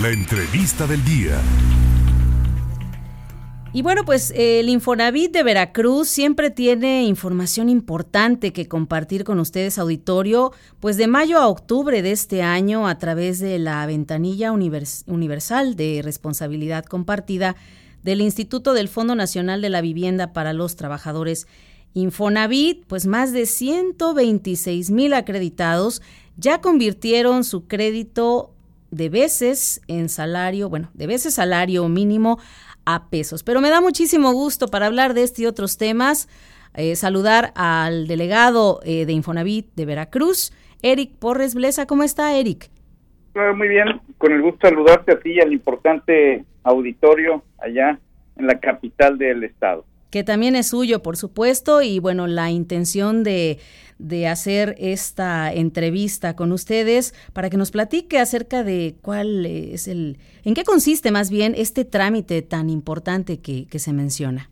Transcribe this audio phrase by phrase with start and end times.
[0.00, 1.38] La entrevista del día.
[3.74, 9.78] Y bueno, pues el Infonavit de Veracruz siempre tiene información importante que compartir con ustedes,
[9.78, 15.76] auditorio, pues de mayo a octubre de este año a través de la ventanilla universal
[15.76, 17.54] de responsabilidad compartida
[18.02, 21.46] del Instituto del Fondo Nacional de la Vivienda para los Trabajadores
[21.92, 26.00] Infonavit, pues más de 126 mil acreditados
[26.38, 28.51] ya convirtieron su crédito
[28.92, 32.38] de veces en salario, bueno, de veces salario mínimo
[32.84, 33.42] a pesos.
[33.42, 36.28] Pero me da muchísimo gusto para hablar de este y otros temas,
[36.74, 41.86] eh, saludar al delegado eh, de Infonavit de Veracruz, Eric Porres Blesa.
[41.86, 42.70] ¿Cómo está, Eric?
[43.56, 47.98] Muy bien, con el gusto de saludarte a ti y al importante auditorio allá
[48.36, 53.24] en la capital del estado que también es suyo, por supuesto, y bueno, la intención
[53.24, 53.58] de,
[54.02, 60.18] de hacer esta entrevista con ustedes para que nos platique acerca de cuál es el,
[60.44, 64.50] en qué consiste más bien este trámite tan importante que, que se menciona.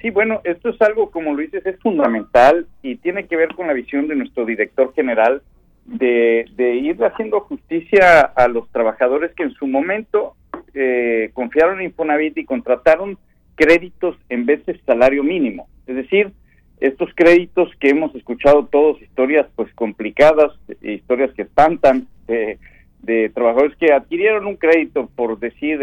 [0.00, 3.66] Sí, bueno, esto es algo, como lo dices, es fundamental y tiene que ver con
[3.66, 5.42] la visión de nuestro director general
[5.84, 10.34] de, de ir haciendo justicia a los trabajadores que en su momento
[10.74, 13.18] eh, confiaron en Infonavit y contrataron
[13.56, 15.68] créditos en vez de salario mínimo.
[15.86, 16.32] Es decir,
[16.80, 23.92] estos créditos que hemos escuchado todos, historias pues complicadas, historias que espantan, de trabajadores que
[23.92, 25.80] adquirieron un crédito, por decir,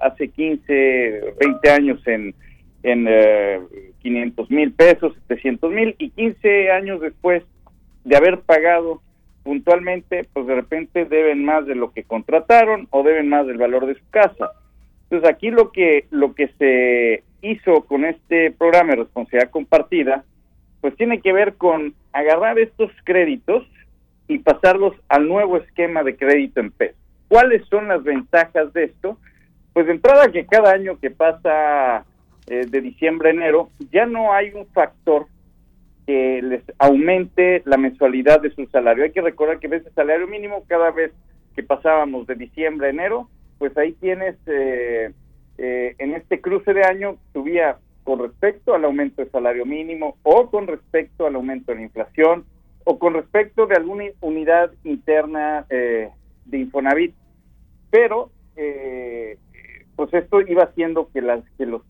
[0.00, 2.34] hace 15, 20 años en,
[2.82, 3.08] en
[4.00, 7.42] 500 mil pesos, 700 mil, y 15 años después
[8.04, 9.00] de haber pagado
[9.42, 13.86] puntualmente, pues de repente deben más de lo que contrataron o deben más del valor
[13.86, 14.50] de su casa.
[15.04, 20.24] Entonces aquí lo que lo que se hizo con este programa de responsabilidad compartida,
[20.84, 23.66] pues tiene que ver con agarrar estos créditos
[24.28, 27.00] y pasarlos al nuevo esquema de crédito en pesos.
[27.26, 29.16] ¿Cuáles son las ventajas de esto?
[29.72, 32.04] Pues de entrada que cada año que pasa
[32.48, 35.24] eh, de diciembre a enero ya no hay un factor
[36.06, 39.04] que les aumente la mensualidad de su salario.
[39.04, 41.12] Hay que recordar que ese salario mínimo cada vez
[41.56, 45.12] que pasábamos de diciembre a enero pues ahí tienes, eh,
[45.56, 50.50] eh, en este cruce de año, subía con respecto al aumento del salario mínimo o
[50.50, 52.44] con respecto al aumento de la inflación
[52.84, 56.10] o con respecto de alguna unidad interna eh,
[56.44, 57.14] de Infonavit.
[57.90, 58.30] Pero,
[59.96, 61.82] pues esto iba haciendo que, las, que los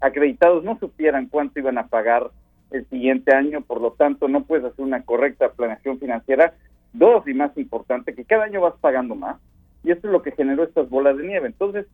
[0.00, 2.30] acreditados no supieran cuánto iban a pagar
[2.70, 6.54] el siguiente año, por lo tanto no puedes hacer una correcta planeación financiera.
[6.92, 9.36] Dos, y más importante, que cada año vas pagando más
[9.84, 11.46] y esto es lo que generó estas bolas de nieve.
[11.46, 11.86] Entonces,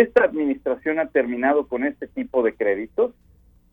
[0.00, 3.12] esta administración ha terminado con este tipo de créditos.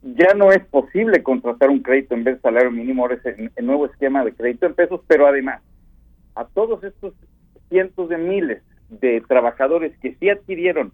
[0.04, 3.66] Ya no es posible contratar un crédito en vez de salario mínimo, ahora es el,
[3.66, 5.62] nuevo esquema de crédito en pesos, pero además,
[6.36, 7.14] a todos estos
[7.70, 10.92] cientos de miles de trabajadores que sí adquirieron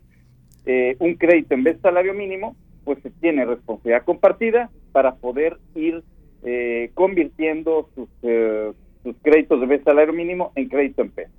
[0.65, 5.57] eh, un crédito en vez de salario mínimo, pues se tiene responsabilidad compartida para poder
[5.75, 6.03] ir
[6.43, 8.73] eh, convirtiendo sus, eh,
[9.03, 11.37] sus créditos de vez salario mínimo en crédito en pesos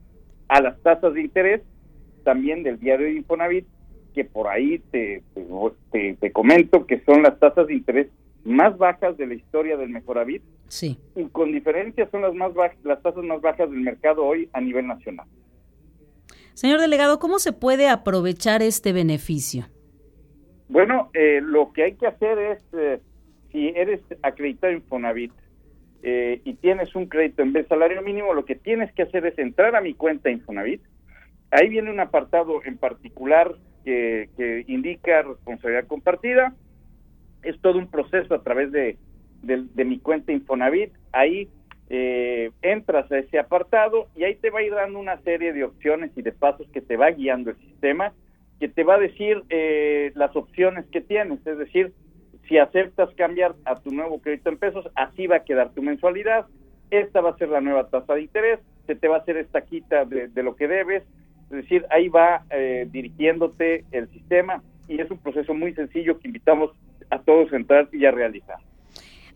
[0.49, 1.63] a las tasas de interés
[2.25, 3.67] también del diario de Infonavit,
[4.19, 5.23] que por ahí te,
[5.93, 8.09] te, comento que son las tasas de interés
[8.45, 10.43] más bajas de la historia del Mejoravit.
[10.67, 10.99] Sí.
[11.15, 14.61] Y con diferencia son las más bajas, las tasas más bajas del mercado hoy a
[14.61, 15.29] nivel nacional.
[16.55, 19.67] Señor delegado, ¿cómo se puede aprovechar este beneficio?
[20.69, 22.99] Bueno, eh, lo que hay que hacer es, eh,
[23.53, 25.33] si eres acreditado en Infonavit,
[26.03, 29.27] eh, y tienes un crédito en vez de salario mínimo, lo que tienes que hacer
[29.27, 30.83] es entrar a mi cuenta Infonavit.
[31.53, 33.55] Ahí viene un apartado en particular
[34.37, 36.55] que, indica responsabilidad compartida.
[37.43, 38.97] Es todo un proceso a través de,
[39.43, 40.93] mi cuenta Infonavit.
[41.13, 41.49] Ahí
[41.89, 45.65] eh, entras a ese apartado y ahí te va a ir dando una serie de
[45.65, 48.13] opciones y de pasos que te va guiando el sistema,
[48.61, 51.47] que te va a decir eh, las opciones que tienes.
[51.47, 51.93] Es decir,
[52.49, 56.47] si aceptas cambiar a tu nuevo crédito en pesos, así va a quedar tu mensualidad.
[56.91, 59.61] Esta va a ser la nueva tasa de interés, se te va a hacer esta
[59.61, 61.05] quita de, lo que debes.
[61.51, 66.29] Es decir, ahí va eh, dirigiéndote el sistema y es un proceso muy sencillo que
[66.29, 66.71] invitamos
[67.11, 68.59] a todos a entrar y a realizar.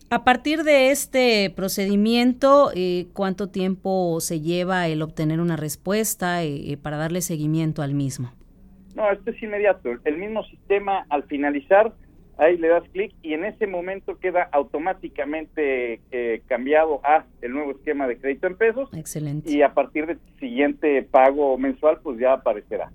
[0.09, 6.77] A partir de este procedimiento, eh, ¿cuánto tiempo se lleva el obtener una respuesta eh,
[6.81, 8.31] para darle seguimiento al mismo?
[8.95, 9.89] No, esto es inmediato.
[10.03, 11.93] El mismo sistema, al finalizar,
[12.37, 17.71] ahí le das clic y en ese momento queda automáticamente eh, cambiado a el nuevo
[17.71, 18.89] esquema de crédito en pesos.
[18.93, 19.51] Excelente.
[19.51, 22.91] Y a partir del siguiente pago mensual, pues ya aparecerá.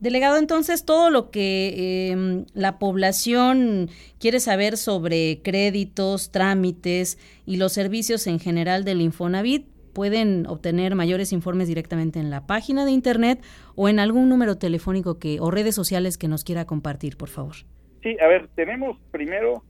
[0.00, 7.72] Delegado, entonces todo lo que em, la población quiere saber sobre créditos, trámites y los
[7.72, 13.42] servicios en general del Infonavit, pueden obtener mayores informes directamente en la página de internet
[13.74, 17.56] o en algún número telefónico que o redes sociales que nos quiera compartir, por favor.
[18.02, 19.62] Sí, a ver, tenemos primero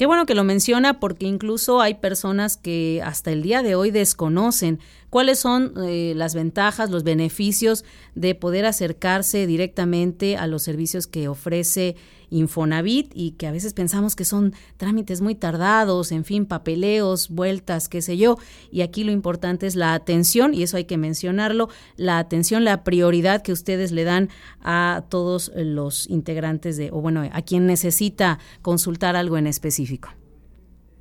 [0.00, 3.90] Qué bueno que lo menciona porque incluso hay personas que hasta el día de hoy
[3.90, 4.80] desconocen
[5.10, 11.28] cuáles son eh, las ventajas, los beneficios de poder acercarse directamente a los servicios que
[11.28, 11.96] ofrece
[12.30, 17.88] Infonavit y que a veces pensamos que son trámites muy tardados, en fin, papeleos, vueltas,
[17.88, 18.36] qué sé yo.
[18.70, 22.84] Y aquí lo importante es la atención, y eso hay que mencionarlo, la atención, la
[22.84, 24.28] prioridad que ustedes le dan
[24.62, 30.10] a todos los integrantes de, o bueno, a quien necesita consultar algo en específico.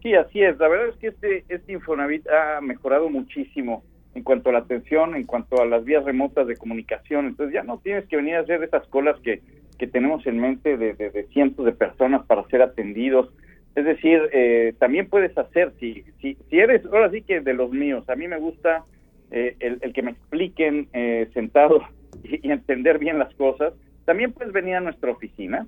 [0.02, 0.58] Sí, así es.
[0.60, 3.84] La verdad es que este, este Infonavit ha mejorado muchísimo
[4.16, 7.28] en cuanto a la atención, en cuanto a las vías remotas de comunicación.
[7.28, 9.42] Entonces ya no tienes que venir a hacer esas colas que,
[9.80, 13.30] que tenemos en mente de, cientos de personas para ser atendidos.
[13.76, 17.72] Es decir, eh, también puedes hacer, si, si, si eres, ahora sí que de los
[17.72, 18.84] míos, a mí me gusta
[19.32, 21.82] eh, el, que me expliquen eh, sentado
[22.24, 23.74] y, y, entender bien las cosas,
[24.06, 25.66] también puedes venir a nuestra oficina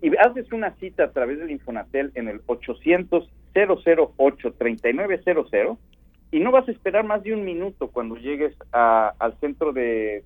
[0.00, 5.50] y haces una cita a través del Infonatel en el 800 008 3900
[6.32, 10.22] y no vas a esperar más de un minuto cuando llegues al centro de,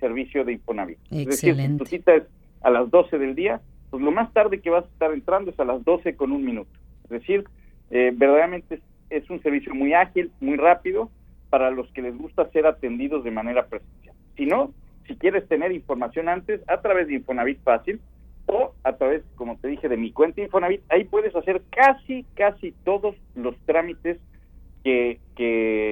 [0.00, 0.98] servicio de Infonavit.
[1.10, 2.24] Es decir, tu cita es
[2.62, 3.60] a las 12 del día,
[3.90, 6.44] pues lo más tarde que vas a estar entrando es a las 12 con un
[6.44, 6.70] minuto.
[7.04, 7.44] Es decir,
[7.90, 8.80] eh, verdaderamente
[9.10, 11.10] es, un servicio muy ágil, muy rápido,
[11.50, 14.16] para los que les gusta ser atendidos de manera presencial.
[14.36, 14.72] Si no,
[15.06, 18.00] si quieres tener información antes, a través de Infonavit Fácil,
[18.46, 22.72] o a través, como te dije, de mi cuenta Infonavit, ahí puedes hacer casi, casi
[22.84, 24.18] todos los trámites
[24.82, 25.91] que, que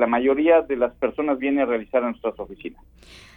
[0.00, 2.82] la mayoría de las personas viene a realizar en nuestras oficinas.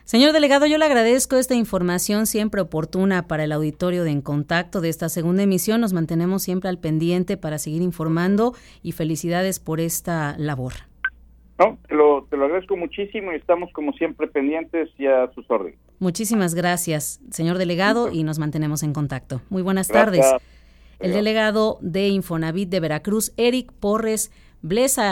[0.06, 4.82] Señor delegado, yo le agradezco esta información siempre oportuna para el auditorio de En Contacto
[4.82, 5.82] de esta segunda emisión.
[5.82, 10.74] Nos mantenemos siempre al pendiente para seguir informando y felicidades por esta labor.
[11.60, 15.46] No, te lo, te lo agradezco muchísimo y estamos como siempre pendientes y a sus
[15.50, 15.80] órdenes.
[16.00, 19.42] Muchísimas gracias, señor delegado, y nos mantenemos en contacto.
[19.50, 20.26] Muy buenas tardes.
[21.00, 24.32] El delegado de Infonavit de Veracruz, Eric Porres
[24.66, 25.12] Blesa